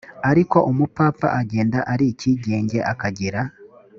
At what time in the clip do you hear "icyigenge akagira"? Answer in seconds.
2.13-3.41